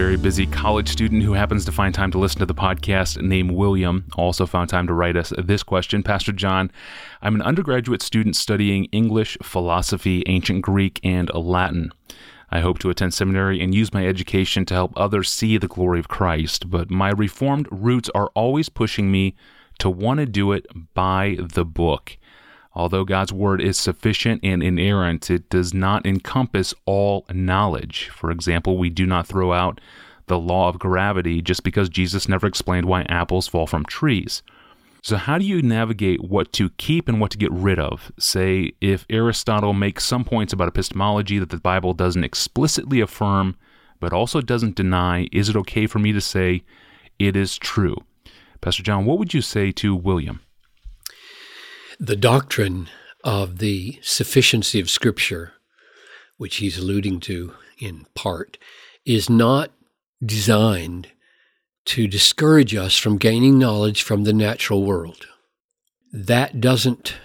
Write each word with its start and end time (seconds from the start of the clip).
very 0.00 0.16
busy 0.16 0.46
college 0.46 0.88
student 0.88 1.22
who 1.22 1.34
happens 1.34 1.66
to 1.66 1.70
find 1.70 1.94
time 1.94 2.10
to 2.10 2.16
listen 2.16 2.38
to 2.38 2.46
the 2.46 2.54
podcast 2.54 3.20
named 3.20 3.50
William 3.50 4.06
also 4.14 4.46
found 4.46 4.70
time 4.70 4.86
to 4.86 4.94
write 4.94 5.14
us 5.14 5.30
this 5.36 5.62
question. 5.62 6.02
Pastor 6.02 6.32
John, 6.32 6.72
I'm 7.20 7.34
an 7.34 7.42
undergraduate 7.42 8.00
student 8.00 8.34
studying 8.34 8.86
English, 8.92 9.36
philosophy, 9.42 10.22
ancient 10.26 10.62
Greek, 10.62 11.00
and 11.04 11.30
Latin. 11.34 11.92
I 12.50 12.60
hope 12.60 12.78
to 12.78 12.88
attend 12.88 13.12
seminary 13.12 13.60
and 13.60 13.74
use 13.74 13.92
my 13.92 14.06
education 14.06 14.64
to 14.66 14.74
help 14.74 14.94
others 14.96 15.30
see 15.30 15.58
the 15.58 15.68
glory 15.68 16.00
of 16.00 16.08
Christ, 16.08 16.70
but 16.70 16.90
my 16.90 17.10
Reformed 17.10 17.68
roots 17.70 18.08
are 18.14 18.30
always 18.34 18.70
pushing 18.70 19.10
me 19.10 19.36
to 19.80 19.90
want 19.90 20.18
to 20.18 20.24
do 20.24 20.52
it 20.52 20.64
by 20.94 21.36
the 21.38 21.66
book. 21.66 22.16
Although 22.72 23.04
God's 23.04 23.32
word 23.32 23.60
is 23.60 23.78
sufficient 23.78 24.40
and 24.44 24.62
inerrant, 24.62 25.30
it 25.30 25.50
does 25.50 25.74
not 25.74 26.06
encompass 26.06 26.72
all 26.86 27.26
knowledge. 27.32 28.08
For 28.14 28.30
example, 28.30 28.78
we 28.78 28.90
do 28.90 29.06
not 29.06 29.26
throw 29.26 29.52
out 29.52 29.80
the 30.26 30.38
law 30.38 30.68
of 30.68 30.78
gravity 30.78 31.42
just 31.42 31.64
because 31.64 31.88
Jesus 31.88 32.28
never 32.28 32.46
explained 32.46 32.86
why 32.86 33.02
apples 33.02 33.48
fall 33.48 33.66
from 33.66 33.84
trees. 33.84 34.42
So, 35.02 35.16
how 35.16 35.38
do 35.38 35.44
you 35.44 35.62
navigate 35.62 36.22
what 36.22 36.52
to 36.52 36.70
keep 36.70 37.08
and 37.08 37.20
what 37.20 37.30
to 37.32 37.38
get 37.38 37.50
rid 37.50 37.78
of? 37.78 38.12
Say, 38.18 38.72
if 38.80 39.06
Aristotle 39.10 39.72
makes 39.72 40.04
some 40.04 40.24
points 40.24 40.52
about 40.52 40.68
epistemology 40.68 41.38
that 41.38 41.48
the 41.48 41.56
Bible 41.56 41.94
doesn't 41.94 42.22
explicitly 42.22 43.00
affirm, 43.00 43.56
but 43.98 44.12
also 44.12 44.40
doesn't 44.40 44.76
deny, 44.76 45.26
is 45.32 45.48
it 45.48 45.56
okay 45.56 45.86
for 45.86 45.98
me 45.98 46.12
to 46.12 46.20
say 46.20 46.62
it 47.18 47.34
is 47.34 47.58
true? 47.58 47.96
Pastor 48.60 48.82
John, 48.82 49.06
what 49.06 49.18
would 49.18 49.32
you 49.32 49.40
say 49.40 49.72
to 49.72 49.96
William? 49.96 50.40
The 52.02 52.16
doctrine 52.16 52.88
of 53.22 53.58
the 53.58 53.98
sufficiency 54.00 54.80
of 54.80 54.88
Scripture, 54.88 55.52
which 56.38 56.56
he's 56.56 56.78
alluding 56.78 57.20
to 57.20 57.52
in 57.78 58.06
part, 58.14 58.56
is 59.04 59.28
not 59.28 59.70
designed 60.24 61.08
to 61.84 62.06
discourage 62.06 62.74
us 62.74 62.96
from 62.96 63.18
gaining 63.18 63.58
knowledge 63.58 64.02
from 64.02 64.24
the 64.24 64.32
natural 64.32 64.82
world. 64.82 65.26
That 66.10 66.58
doesn't, 66.58 67.16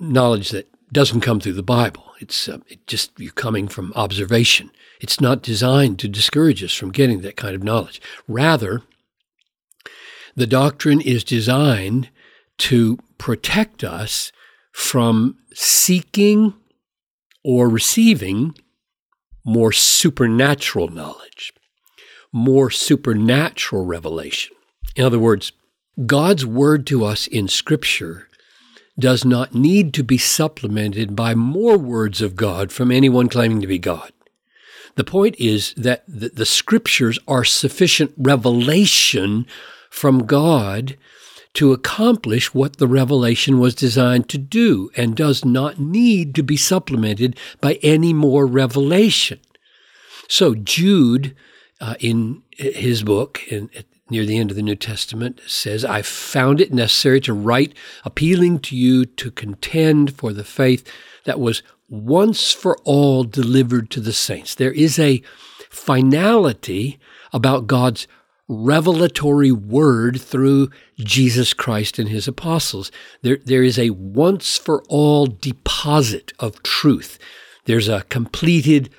knowledge 0.00 0.50
that 0.50 0.66
doesn't 0.92 1.20
come 1.20 1.38
through 1.38 1.52
the 1.52 1.62
Bible. 1.62 2.04
It's 2.18 2.48
uh, 2.48 2.58
it 2.66 2.84
just 2.88 3.12
you're 3.16 3.30
coming 3.30 3.68
from 3.68 3.92
observation. 3.94 4.72
It's 5.00 5.20
not 5.20 5.40
designed 5.40 6.00
to 6.00 6.08
discourage 6.08 6.64
us 6.64 6.72
from 6.72 6.90
getting 6.90 7.20
that 7.20 7.36
kind 7.36 7.54
of 7.54 7.62
knowledge. 7.62 8.00
Rather, 8.26 8.82
the 10.34 10.48
doctrine 10.48 11.00
is 11.00 11.22
designed 11.22 12.08
to 12.58 12.98
protect 13.18 13.82
us 13.82 14.32
from 14.72 15.36
seeking 15.54 16.54
or 17.44 17.68
receiving 17.68 18.54
more 19.44 19.72
supernatural 19.72 20.88
knowledge 20.88 21.52
more 22.32 22.70
supernatural 22.70 23.84
revelation. 23.84 24.54
In 24.96 25.04
other 25.04 25.18
words, 25.18 25.52
God's 26.06 26.44
word 26.44 26.86
to 26.88 27.04
us 27.04 27.26
in 27.26 27.48
Scripture 27.48 28.28
does 28.98 29.24
not 29.24 29.54
need 29.54 29.94
to 29.94 30.02
be 30.02 30.18
supplemented 30.18 31.14
by 31.14 31.34
more 31.34 31.78
words 31.78 32.20
of 32.20 32.36
God 32.36 32.72
from 32.72 32.90
anyone 32.90 33.28
claiming 33.28 33.60
to 33.60 33.66
be 33.66 33.78
God. 33.78 34.12
The 34.96 35.04
point 35.04 35.36
is 35.38 35.72
that 35.74 36.04
the, 36.08 36.30
the 36.30 36.46
Scriptures 36.46 37.18
are 37.28 37.44
sufficient 37.44 38.12
revelation 38.16 39.46
from 39.90 40.26
God 40.26 40.96
to 41.54 41.72
accomplish 41.72 42.54
what 42.54 42.76
the 42.76 42.86
revelation 42.86 43.58
was 43.58 43.74
designed 43.74 44.28
to 44.28 44.38
do 44.38 44.90
and 44.96 45.16
does 45.16 45.44
not 45.44 45.78
need 45.78 46.34
to 46.34 46.42
be 46.42 46.56
supplemented 46.56 47.36
by 47.60 47.74
any 47.82 48.12
more 48.12 48.46
revelation. 48.46 49.40
So 50.28 50.54
Jude 50.54 51.34
uh, 51.80 51.94
in 52.00 52.42
his 52.56 53.02
book, 53.02 53.40
in, 53.48 53.70
near 54.10 54.24
the 54.24 54.38
end 54.38 54.50
of 54.50 54.56
the 54.56 54.62
New 54.62 54.76
Testament, 54.76 55.40
says, 55.46 55.84
I 55.84 56.02
found 56.02 56.60
it 56.60 56.72
necessary 56.72 57.20
to 57.22 57.32
write 57.32 57.74
appealing 58.04 58.60
to 58.60 58.76
you 58.76 59.04
to 59.04 59.30
contend 59.30 60.14
for 60.14 60.32
the 60.32 60.44
faith 60.44 60.90
that 61.24 61.40
was 61.40 61.62
once 61.88 62.52
for 62.52 62.76
all 62.84 63.24
delivered 63.24 63.90
to 63.90 64.00
the 64.00 64.12
saints. 64.12 64.54
There 64.54 64.72
is 64.72 64.98
a 64.98 65.22
finality 65.70 66.98
about 67.32 67.66
God's 67.66 68.06
revelatory 68.48 69.52
word 69.52 70.20
through 70.20 70.70
Jesus 70.98 71.52
Christ 71.52 71.98
and 71.98 72.08
his 72.08 72.26
apostles. 72.26 72.90
There, 73.22 73.38
there 73.44 73.62
is 73.62 73.78
a 73.78 73.90
once 73.90 74.56
for 74.56 74.82
all 74.88 75.26
deposit 75.26 76.32
of 76.38 76.62
truth. 76.62 77.18
There's 77.66 77.88
a 77.88 78.04
completed 78.08 78.90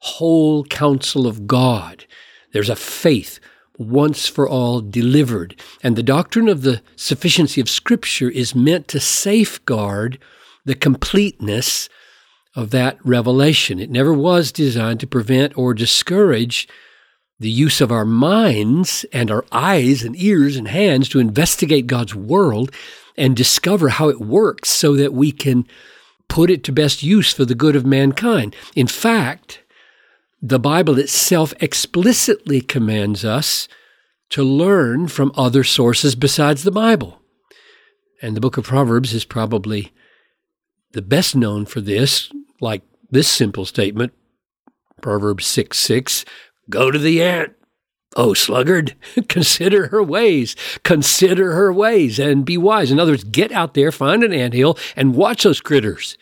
whole 0.00 0.64
counsel 0.64 1.26
of 1.26 1.46
God. 1.46 2.06
There's 2.52 2.70
a 2.70 2.76
faith 2.76 3.40
once 3.76 4.28
for 4.28 4.48
all 4.48 4.80
delivered. 4.80 5.60
And 5.82 5.96
the 5.96 6.02
doctrine 6.02 6.48
of 6.48 6.62
the 6.62 6.80
sufficiency 6.96 7.60
of 7.60 7.68
Scripture 7.68 8.30
is 8.30 8.54
meant 8.54 8.88
to 8.88 9.00
safeguard 9.00 10.18
the 10.64 10.74
completeness 10.74 11.88
of 12.54 12.70
that 12.70 13.04
revelation. 13.04 13.80
It 13.80 13.90
never 13.90 14.12
was 14.12 14.52
designed 14.52 15.00
to 15.00 15.06
prevent 15.06 15.58
or 15.58 15.74
discourage 15.74 16.68
the 17.38 17.50
use 17.50 17.80
of 17.80 17.90
our 17.90 18.04
minds 18.04 19.04
and 19.12 19.30
our 19.30 19.44
eyes 19.50 20.02
and 20.02 20.16
ears 20.16 20.56
and 20.56 20.68
hands 20.68 21.08
to 21.08 21.18
investigate 21.18 21.86
God's 21.86 22.14
world 22.14 22.70
and 23.16 23.36
discover 23.36 23.90
how 23.90 24.08
it 24.08 24.20
works 24.20 24.70
so 24.70 24.96
that 24.96 25.12
we 25.12 25.32
can 25.32 25.66
put 26.28 26.50
it 26.50 26.64
to 26.64 26.72
best 26.72 27.02
use 27.02 27.32
for 27.32 27.44
the 27.44 27.54
good 27.54 27.76
of 27.76 27.84
mankind. 27.84 28.54
In 28.74 28.86
fact, 28.86 29.62
the 30.40 30.58
Bible 30.58 30.98
itself 30.98 31.54
explicitly 31.60 32.60
commands 32.60 33.24
us 33.24 33.68
to 34.30 34.42
learn 34.42 35.08
from 35.08 35.32
other 35.36 35.64
sources 35.64 36.14
besides 36.14 36.62
the 36.62 36.70
Bible. 36.70 37.20
And 38.20 38.36
the 38.36 38.40
book 38.40 38.56
of 38.56 38.64
Proverbs 38.64 39.12
is 39.12 39.24
probably 39.24 39.92
the 40.92 41.02
best 41.02 41.36
known 41.36 41.66
for 41.66 41.80
this, 41.80 42.32
like 42.60 42.82
this 43.10 43.28
simple 43.28 43.64
statement 43.64 44.12
Proverbs 45.02 45.46
6 45.46 45.78
6 45.78 46.24
Go 46.70 46.90
to 46.90 46.98
the 46.98 47.22
ant, 47.22 47.52
O 48.16 48.34
sluggard, 48.34 48.94
consider 49.28 49.88
her 49.88 50.02
ways, 50.02 50.56
consider 50.82 51.52
her 51.52 51.72
ways, 51.72 52.18
and 52.18 52.44
be 52.44 52.56
wise. 52.56 52.90
In 52.90 53.00
other 53.00 53.12
words, 53.12 53.24
get 53.24 53.52
out 53.52 53.74
there, 53.74 53.92
find 53.92 54.22
an 54.22 54.32
ant 54.32 54.54
hill, 54.54 54.78
and 54.96 55.14
watch 55.14 55.42
those 55.42 55.60
critters 55.60 56.16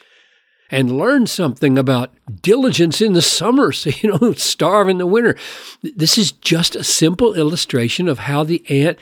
and 0.72 0.96
learn 0.98 1.26
something 1.26 1.78
about 1.78 2.14
diligence 2.40 3.02
in 3.02 3.12
the 3.12 3.22
summer 3.22 3.70
so 3.72 3.90
you 3.90 4.18
don't 4.18 4.38
starve 4.38 4.88
in 4.88 4.98
the 4.98 5.06
winter. 5.06 5.36
This 5.82 6.18
is 6.18 6.32
just 6.32 6.74
a 6.74 6.82
simple 6.82 7.34
illustration 7.34 8.08
of 8.08 8.20
how 8.20 8.42
the 8.42 8.64
ant 8.68 8.98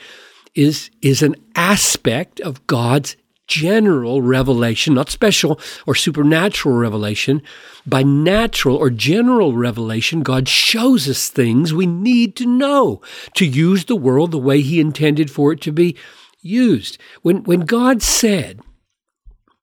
is, 0.53 0.91
is 1.01 1.23
an 1.23 1.35
aspect 1.55 2.41
of 2.41 2.67
God's 2.67 3.15
general 3.51 4.21
revelation, 4.21 4.93
not 4.93 5.09
special 5.09 5.59
or 5.85 5.93
supernatural 5.93 6.75
revelation. 6.75 7.41
By 7.85 8.03
natural 8.03 8.77
or 8.77 8.89
general 8.89 9.53
revelation, 9.55 10.21
God 10.21 10.47
shows 10.47 11.09
us 11.09 11.27
things 11.27 11.73
we 11.73 11.85
need 11.85 12.35
to 12.37 12.45
know 12.45 13.01
to 13.35 13.45
use 13.45 13.85
the 13.85 13.95
world 13.95 14.31
the 14.31 14.37
way 14.37 14.61
He 14.61 14.79
intended 14.79 15.29
for 15.29 15.51
it 15.51 15.61
to 15.61 15.73
be 15.73 15.97
used. 16.41 16.97
When, 17.21 17.43
when 17.43 17.61
God 17.61 18.01
said, 18.01 18.61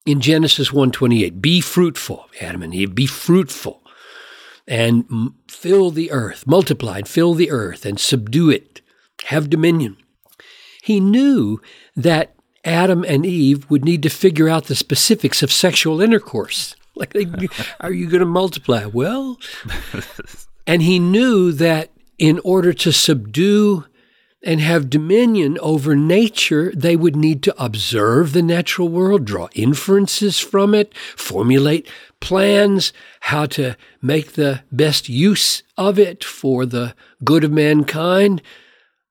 in 0.05 0.21
Genesis 0.21 0.71
1:28, 0.71 1.41
be 1.41 1.61
fruitful, 1.61 2.29
Adam 2.41 2.63
and 2.63 2.75
Eve, 2.75 2.95
be 2.95 3.07
fruitful 3.07 3.83
and 4.67 5.33
fill 5.49 5.91
the 5.91 6.11
earth, 6.11 6.47
multiply 6.47 6.99
and 6.99 7.09
fill 7.09 7.35
the 7.35 7.51
earth 7.51 7.87
and 7.87 7.99
subdue 7.99 8.51
it, 8.51 8.83
have 9.27 9.51
dominion. 9.51 9.97
He 10.83 11.01
knew 11.01 11.61
that 11.97 12.35
Adam 12.69 13.03
and 13.09 13.25
Eve 13.25 13.69
would 13.71 13.85
need 13.85 14.03
to 14.03 14.11
figure 14.11 14.49
out 14.49 14.65
the 14.65 14.77
specifics 14.77 15.43
of 15.43 15.51
sexual 15.51 16.01
intercourse. 16.01 16.75
Like, 16.99 17.15
are 17.79 17.93
you 17.93 18.09
going 18.09 18.19
to 18.19 18.27
multiply? 18.27 18.85
Well, 18.85 19.39
and 20.67 20.83
he 20.83 20.99
knew 20.99 21.53
that 21.53 21.93
in 22.19 22.41
order 22.43 22.73
to 22.73 22.91
subdue 22.91 23.85
and 24.43 24.61
have 24.61 24.91
dominion 24.91 25.59
over 25.61 25.95
nature, 25.95 26.73
they 26.75 26.97
would 26.97 27.15
need 27.15 27.45
to 27.45 27.55
observe 27.57 28.33
the 28.33 28.43
natural 28.43 28.89
world, 28.89 29.25
draw 29.25 29.47
inferences 29.55 30.41
from 30.41 30.75
it, 30.75 30.93
formulate 31.15 31.87
plans, 32.19 32.93
how 33.21 33.47
to 33.47 33.77
make 34.03 34.33
the 34.33 34.63
best 34.73 35.09
use 35.09 35.63
of 35.77 36.01
it 36.01 36.25
for 36.25 36.67
the 36.67 36.97
good 37.23 37.45
of 37.45 37.53
mankind 37.53 38.43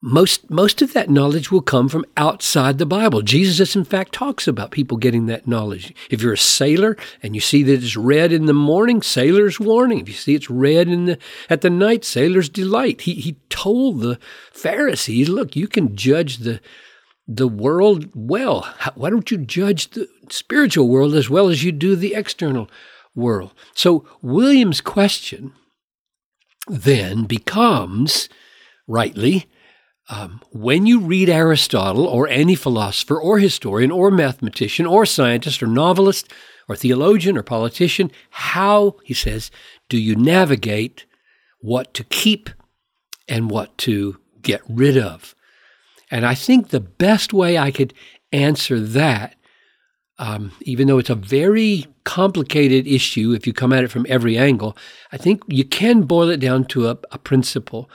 most 0.08 0.50
most 0.50 0.82
of 0.82 0.94
that 0.94 1.10
knowledge 1.10 1.52
will 1.52 1.62
come 1.62 1.90
from 1.90 2.06
outside 2.16 2.78
the 2.78 2.86
Bible. 2.86 3.22
Jesus, 3.22 3.76
in 3.76 3.84
fact, 3.84 4.14
talks 4.14 4.48
about 4.48 4.72
people 4.72 4.98
getting 4.98 5.26
that 5.26 5.48
knowledge. 5.48 5.94
If 6.10 6.22
you're 6.22 6.34
a 6.34 6.38
sailor 6.38 6.96
and 7.22 7.36
you 7.36 7.42
see 7.42 7.62
that 7.64 7.84
it's 7.84 7.98
red 7.98 8.32
in 8.32 8.46
the 8.46 8.54
morning, 8.54 9.02
sailor's 9.02 9.60
warning. 9.60 10.00
If 10.00 10.08
you 10.08 10.14
see 10.14 10.34
it's 10.34 10.50
red 10.50 10.88
in 10.88 11.06
the 11.06 11.20
at 11.50 11.60
the 11.60 11.70
night, 11.70 12.06
sailor's 12.06 12.48
delight. 12.48 13.02
He 13.02 13.16
he 13.16 13.36
told 13.50 14.00
the 14.00 14.18
Pharisees, 14.54 15.28
look, 15.28 15.58
you 15.58 15.68
can 15.68 15.98
judge 15.98 16.38
the 16.38 16.62
the 17.28 17.48
world 17.48 18.10
well. 18.16 18.74
Why 18.96 19.10
don't 19.10 19.30
you 19.30 19.38
judge 19.38 19.90
the 19.90 20.08
spiritual 20.30 20.88
world 20.88 21.16
as 21.16 21.30
well 21.30 21.50
as 21.50 21.66
you 21.66 21.74
do 21.74 21.98
the 21.98 22.16
external 22.16 22.70
world? 23.14 23.54
So 23.74 24.08
William's 24.22 24.80
question 24.80 25.52
then 26.70 27.26
becomes, 27.26 28.30
rightly, 28.88 29.48
um, 30.10 30.42
when 30.52 30.86
you 30.86 31.02
read 31.02 31.30
Aristotle 31.30 32.06
or 32.06 32.28
any 32.28 32.56
philosopher 32.56 33.20
or 33.20 33.40
historian 33.40 33.92
or 33.92 34.10
mathematician 34.10 34.86
or 34.86 35.06
scientist 35.06 35.62
or 35.62 35.68
novelist 35.68 36.32
or 36.70 36.76
theologian 36.76 37.38
or 37.38 37.44
politician, 37.44 38.12
how, 38.30 38.96
he 39.04 39.14
says, 39.14 39.52
do 39.90 39.98
you 39.98 40.16
navigate 40.16 41.06
what 41.60 41.94
to 41.94 42.04
keep 42.06 42.50
and 43.28 43.50
what 43.50 43.78
to 43.80 44.18
get 44.42 44.62
rid 44.70 44.98
of? 44.98 45.36
And 46.10 46.26
I 46.26 46.36
think 46.36 46.70
the 46.70 46.80
best 46.80 47.34
way 47.34 47.58
I 47.58 47.72
could 47.72 47.94
answer 48.32 48.80
that, 48.80 49.36
um, 50.20 50.54
even 50.62 50.88
though 50.88 50.98
it's 51.00 51.10
a 51.10 51.16
very 51.16 51.86
complicated 52.06 52.88
issue 52.88 53.34
if 53.34 53.46
you 53.46 53.52
come 53.52 53.74
at 53.74 53.84
it 53.84 53.92
from 53.92 54.06
every 54.08 54.38
angle, 54.38 54.78
I 55.12 55.18
think 55.18 55.44
you 55.48 55.66
can 55.66 56.04
boil 56.04 56.30
it 56.30 56.40
down 56.40 56.66
to 56.66 56.88
a, 56.88 56.98
a 57.12 57.18
principle. 57.18 57.90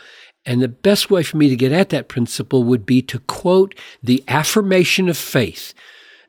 And 0.44 0.60
the 0.60 0.68
best 0.68 1.10
way 1.10 1.22
for 1.22 1.36
me 1.36 1.48
to 1.48 1.56
get 1.56 1.72
at 1.72 1.90
that 1.90 2.08
principle 2.08 2.64
would 2.64 2.84
be 2.84 3.00
to 3.02 3.20
quote 3.20 3.74
the 4.02 4.24
affirmation 4.26 5.08
of 5.08 5.16
faith 5.16 5.72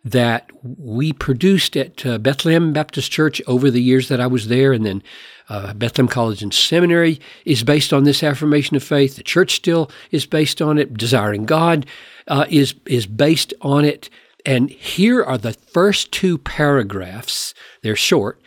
that 0.06 0.51
we 0.62 1.13
produced 1.13 1.77
at 1.77 2.06
uh, 2.06 2.18
Bethlehem 2.18 2.74
Baptist 2.74 3.12
Church 3.12 3.42
over 3.48 3.71
the 3.71 3.81
years 3.81 4.10
that 4.10 4.19
I 4.19 4.27
was 4.27 4.50
there, 4.50 4.74
and 4.74 4.86
then 4.86 5.01
uh, 5.50 5.74
Bethlehem 5.74 6.10
College 6.10 6.44
and 6.44 6.54
Seminary 6.54 7.19
is 7.45 7.63
based 7.63 7.94
on 7.94 8.04
this 8.04 8.21
affirmation 8.21 8.75
of 8.75 8.83
faith. 8.83 9.15
The 9.15 9.24
church 9.24 9.56
still 9.56 9.89
is 10.12 10.25
based 10.25 10.62
on 10.62 10.77
it. 10.77 10.94
Desiring 10.95 11.45
God 11.45 11.86
uh, 12.27 12.45
is 12.50 12.75
is 12.86 13.06
based 13.06 13.54
on 13.62 13.86
it. 13.86 14.09
And 14.45 14.69
here 14.69 15.24
are 15.24 15.38
the 15.38 15.54
first 15.54 16.12
two 16.12 16.38
paragraphs. 16.38 17.54
They're 17.81 17.95
short 17.95 18.42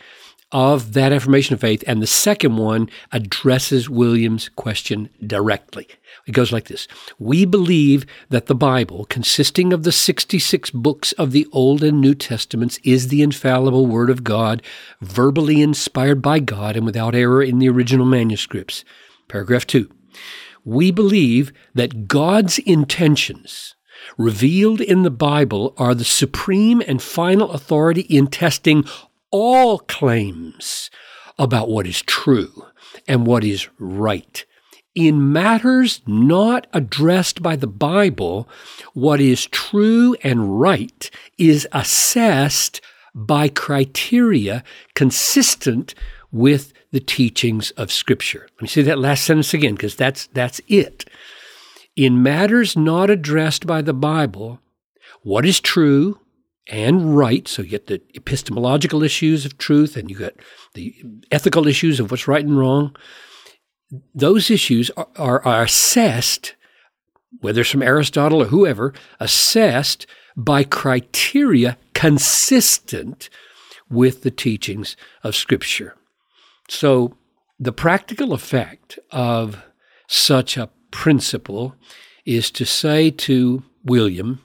of 0.51 0.93
that 0.93 1.11
affirmation 1.11 1.53
of 1.53 1.59
faith, 1.59 1.83
and 1.85 2.01
the 2.01 2.07
second 2.07 2.55
one 2.57 2.89
addresses 3.11 3.89
William's 3.89 4.49
question 4.49 5.09
directly. 5.25 5.87
It 6.25 6.31
goes 6.31 6.51
like 6.51 6.65
this 6.65 6.87
We 7.19 7.45
believe 7.45 8.05
that 8.29 8.45
the 8.45 8.55
Bible, 8.55 9.05
consisting 9.05 9.73
of 9.73 9.83
the 9.83 9.91
66 9.91 10.69
books 10.71 11.11
of 11.13 11.31
the 11.31 11.47
Old 11.51 11.83
and 11.83 11.99
New 11.99 12.15
Testaments, 12.15 12.79
is 12.83 13.09
the 13.09 13.21
infallible 13.21 13.85
Word 13.85 14.09
of 14.09 14.23
God, 14.23 14.61
verbally 15.01 15.61
inspired 15.61 16.21
by 16.21 16.39
God 16.39 16.75
and 16.75 16.85
without 16.85 17.15
error 17.15 17.43
in 17.43 17.59
the 17.59 17.69
original 17.69 18.05
manuscripts. 18.05 18.85
Paragraph 19.27 19.67
2. 19.67 19.89
We 20.63 20.91
believe 20.91 21.51
that 21.73 22.07
God's 22.07 22.59
intentions 22.59 23.75
revealed 24.17 24.81
in 24.81 25.03
the 25.03 25.11
Bible 25.11 25.73
are 25.77 25.95
the 25.95 26.05
supreme 26.05 26.81
and 26.87 27.01
final 27.01 27.51
authority 27.51 28.01
in 28.01 28.27
testing 28.27 28.85
all 29.31 29.79
claims 29.79 30.89
about 31.37 31.69
what 31.69 31.85
is 31.85 32.01
true 32.01 32.65
and 33.07 33.25
what 33.25 33.43
is 33.43 33.67
right. 33.79 34.45
In 34.95 35.31
matters 35.31 36.01
not 36.07 36.65
addressed 36.73 37.43
by 37.43 37.55
the 37.55 37.67
Bible, 37.67 38.49
what 38.93 39.21
is 39.21 39.45
true 39.45 40.15
and 40.23 40.59
right 40.59 41.09
is 41.37 41.67
assessed 41.71 42.81
by 43.13 43.47
criteria 43.47 44.63
consistent 44.95 45.93
with 46.31 46.73
the 46.91 46.99
teachings 46.99 47.71
of 47.71 47.91
Scripture. 47.91 48.47
Let 48.55 48.61
me 48.61 48.67
say 48.67 48.81
that 48.83 48.99
last 48.99 49.23
sentence 49.23 49.53
again, 49.53 49.75
because 49.75 49.95
that's, 49.95 50.27
that's 50.27 50.61
it. 50.67 51.05
In 51.95 52.23
matters 52.23 52.75
not 52.75 53.09
addressed 53.09 53.67
by 53.67 53.81
the 53.81 53.93
Bible, 53.93 54.59
what 55.21 55.45
is 55.45 55.59
true 55.59 56.19
and 56.69 57.15
right. 57.15 57.47
So 57.47 57.61
you 57.61 57.69
get 57.69 57.87
the 57.87 58.01
epistemological 58.15 59.03
issues 59.03 59.45
of 59.45 59.57
truth 59.57 59.95
and 59.95 60.09
you 60.09 60.17
get 60.17 60.39
the 60.73 60.95
ethical 61.31 61.67
issues 61.67 61.99
of 61.99 62.11
what's 62.11 62.27
right 62.27 62.45
and 62.45 62.57
wrong. 62.57 62.95
Those 64.13 64.51
issues 64.51 64.89
are, 64.91 65.07
are, 65.15 65.45
are 65.45 65.63
assessed, 65.63 66.55
whether 67.39 67.61
it's 67.61 67.69
from 67.69 67.83
Aristotle 67.83 68.41
or 68.41 68.45
whoever, 68.45 68.93
assessed 69.19 70.05
by 70.35 70.63
criteria 70.63 71.77
consistent 71.93 73.29
with 73.89 74.23
the 74.23 74.31
teachings 74.31 74.97
of 75.23 75.35
Scripture. 75.35 75.95
So 76.67 77.17
the 77.59 77.71
practical 77.71 78.33
effect 78.33 78.99
of 79.11 79.63
such 80.07 80.57
a 80.57 80.69
principle 80.91 81.75
is 82.25 82.51
to 82.51 82.65
say 82.65 83.09
to 83.09 83.63
William, 83.83 84.41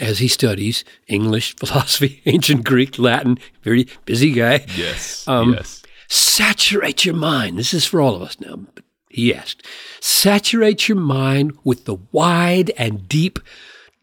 as 0.00 0.18
he 0.18 0.28
studies 0.28 0.84
English, 1.06 1.56
philosophy, 1.60 2.22
ancient 2.26 2.64
Greek, 2.64 2.98
Latin, 2.98 3.38
very 3.62 3.86
busy 4.04 4.32
guy. 4.32 4.64
Yes. 4.76 5.26
Um, 5.28 5.54
yes. 5.54 5.82
Saturate 6.08 7.04
your 7.04 7.14
mind. 7.14 7.58
This 7.58 7.72
is 7.72 7.86
for 7.86 8.00
all 8.00 8.16
of 8.16 8.22
us 8.22 8.40
now. 8.40 8.56
But 8.74 8.84
he 9.08 9.34
asked, 9.34 9.66
saturate 10.00 10.88
your 10.88 10.98
mind 10.98 11.52
with 11.62 11.84
the 11.84 11.98
wide 12.12 12.70
and 12.76 13.08
deep 13.08 13.38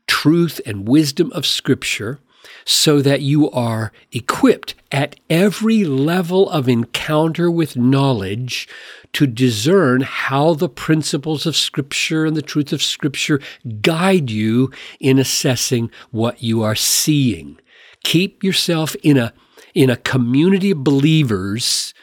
truth 0.08 0.62
and 0.66 0.88
wisdom 0.88 1.32
of 1.34 1.46
Scripture 1.46 2.20
so 2.66 3.02
that 3.02 3.22
you 3.22 3.50
are 3.52 3.92
equipped 4.12 4.76
at 4.92 5.16
every 5.30 5.84
level 5.84 6.50
of 6.50 6.68
encounter 6.68 7.50
with 7.50 7.78
knowledge 7.78 8.68
to 9.14 9.26
discern 9.26 10.02
how 10.02 10.54
the 10.54 10.70
principles 10.70 11.46
of 11.46 11.56
Scripture 11.56 12.26
and 12.26 12.36
the 12.36 12.42
truth 12.42 12.74
of 12.74 12.84
Scripture 12.84 13.40
guide 13.82 14.30
you 14.30 14.72
in 15.00 15.18
assessing 15.18 15.90
what 16.12 16.44
you 16.44 16.62
are 16.62 16.76
seeing. 16.76 17.58
Keep 18.04 18.44
yourself 18.44 18.96
in 19.04 19.18
a, 19.18 19.34
in 19.74 19.90
a 19.90 19.98
community 19.98 20.72
of 20.72 20.84
believers 20.84 21.94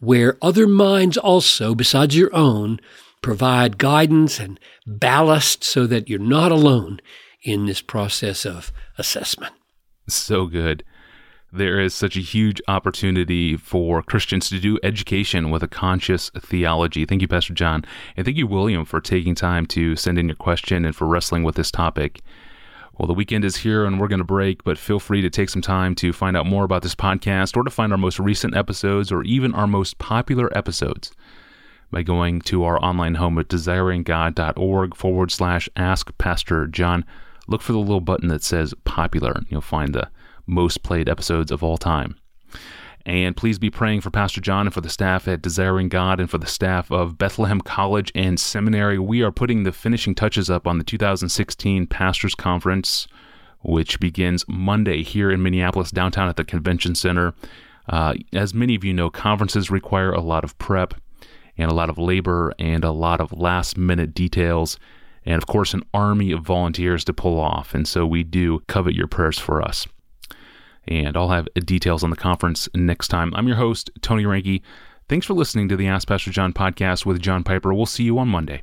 where 0.00 0.36
other 0.42 0.66
minds 0.66 1.16
also, 1.16 1.74
besides 1.74 2.16
your 2.16 2.34
own, 2.34 2.80
provide 3.22 3.78
guidance 3.78 4.38
and 4.38 4.60
ballast 4.86 5.64
so 5.64 5.86
that 5.86 6.08
you're 6.08 6.18
not 6.18 6.52
alone 6.52 7.00
in 7.42 7.66
this 7.66 7.80
process 7.80 8.44
of 8.44 8.72
assessment 8.98 9.54
so 10.08 10.46
good. 10.46 10.84
There 11.52 11.80
is 11.80 11.94
such 11.94 12.16
a 12.16 12.20
huge 12.20 12.60
opportunity 12.66 13.56
for 13.56 14.02
Christians 14.02 14.48
to 14.48 14.58
do 14.58 14.78
education 14.82 15.50
with 15.50 15.62
a 15.62 15.68
conscious 15.68 16.28
theology. 16.30 17.04
Thank 17.04 17.22
you, 17.22 17.28
Pastor 17.28 17.54
John. 17.54 17.84
And 18.16 18.24
thank 18.24 18.36
you, 18.36 18.48
William, 18.48 18.84
for 18.84 19.00
taking 19.00 19.36
time 19.36 19.66
to 19.66 19.94
send 19.94 20.18
in 20.18 20.26
your 20.26 20.36
question 20.36 20.84
and 20.84 20.96
for 20.96 21.06
wrestling 21.06 21.44
with 21.44 21.54
this 21.54 21.70
topic. 21.70 22.22
Well, 22.98 23.06
the 23.06 23.14
weekend 23.14 23.44
is 23.44 23.56
here 23.56 23.84
and 23.84 24.00
we're 24.00 24.08
going 24.08 24.18
to 24.18 24.24
break, 24.24 24.64
but 24.64 24.78
feel 24.78 24.98
free 25.00 25.20
to 25.22 25.30
take 25.30 25.48
some 25.48 25.62
time 25.62 25.94
to 25.96 26.12
find 26.12 26.36
out 26.36 26.46
more 26.46 26.64
about 26.64 26.82
this 26.82 26.94
podcast 26.94 27.56
or 27.56 27.62
to 27.62 27.70
find 27.70 27.92
our 27.92 27.98
most 27.98 28.18
recent 28.18 28.56
episodes 28.56 29.12
or 29.12 29.22
even 29.22 29.54
our 29.54 29.66
most 29.66 29.98
popular 29.98 30.56
episodes 30.56 31.12
by 31.90 32.02
going 32.02 32.40
to 32.40 32.64
our 32.64 32.82
online 32.84 33.14
home 33.14 33.38
at 33.38 33.48
desiringgod.org 33.48 34.96
forward 34.96 35.30
slash 35.30 35.68
ask 35.76 36.16
Pastor 36.18 36.66
John 36.66 37.04
look 37.48 37.62
for 37.62 37.72
the 37.72 37.78
little 37.78 38.00
button 38.00 38.28
that 38.28 38.42
says 38.42 38.74
popular. 38.84 39.40
You'll 39.48 39.60
find 39.60 39.94
the 39.94 40.08
most 40.46 40.82
played 40.82 41.08
episodes 41.08 41.50
of 41.50 41.62
all 41.62 41.76
time. 41.76 42.16
And 43.06 43.36
please 43.36 43.58
be 43.58 43.68
praying 43.68 44.00
for 44.00 44.10
Pastor 44.10 44.40
John 44.40 44.66
and 44.66 44.72
for 44.72 44.80
the 44.80 44.88
staff 44.88 45.28
at 45.28 45.42
Desiring 45.42 45.90
God 45.90 46.20
and 46.20 46.30
for 46.30 46.38
the 46.38 46.46
staff 46.46 46.90
of 46.90 47.18
Bethlehem 47.18 47.60
College 47.60 48.10
and 48.14 48.40
Seminary. 48.40 48.98
We 48.98 49.22
are 49.22 49.32
putting 49.32 49.62
the 49.62 49.72
finishing 49.72 50.14
touches 50.14 50.48
up 50.48 50.66
on 50.66 50.78
the 50.78 50.84
2016 50.84 51.86
Pastors 51.86 52.34
Conference, 52.34 53.06
which 53.60 54.00
begins 54.00 54.46
Monday 54.48 55.02
here 55.02 55.30
in 55.30 55.42
Minneapolis, 55.42 55.90
downtown 55.90 56.30
at 56.30 56.36
the 56.36 56.44
Convention 56.44 56.94
Center. 56.94 57.34
Uh, 57.90 58.14
as 58.32 58.54
many 58.54 58.74
of 58.74 58.84
you 58.84 58.94
know, 58.94 59.10
conferences 59.10 59.70
require 59.70 60.12
a 60.12 60.22
lot 60.22 60.42
of 60.42 60.56
prep 60.56 60.94
and 61.58 61.70
a 61.70 61.74
lot 61.74 61.90
of 61.90 61.98
labor 61.98 62.54
and 62.58 62.84
a 62.84 62.90
lot 62.90 63.20
of 63.20 63.32
last 63.32 63.76
minute 63.76 64.14
details 64.14 64.78
and 65.24 65.36
of 65.36 65.46
course, 65.46 65.74
an 65.74 65.82
army 65.92 66.32
of 66.32 66.42
volunteers 66.42 67.04
to 67.04 67.12
pull 67.12 67.40
off. 67.40 67.74
And 67.74 67.86
so 67.88 68.06
we 68.06 68.22
do 68.22 68.60
covet 68.68 68.94
your 68.94 69.06
prayers 69.06 69.38
for 69.38 69.62
us. 69.62 69.86
And 70.86 71.16
I'll 71.16 71.30
have 71.30 71.48
details 71.64 72.04
on 72.04 72.10
the 72.10 72.16
conference 72.16 72.68
next 72.74 73.08
time. 73.08 73.32
I'm 73.34 73.48
your 73.48 73.56
host, 73.56 73.90
Tony 74.02 74.24
Reinke. 74.24 74.60
Thanks 75.08 75.26
for 75.26 75.34
listening 75.34 75.68
to 75.68 75.76
the 75.76 75.86
Ask 75.86 76.08
Pastor 76.08 76.30
John 76.30 76.52
podcast 76.52 77.06
with 77.06 77.20
John 77.20 77.42
Piper. 77.42 77.72
We'll 77.72 77.86
see 77.86 78.04
you 78.04 78.18
on 78.18 78.28
Monday. 78.28 78.62